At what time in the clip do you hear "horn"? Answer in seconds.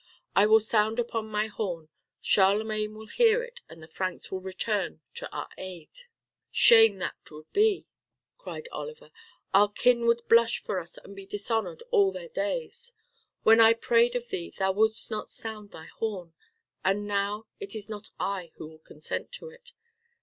1.45-1.89, 15.85-16.33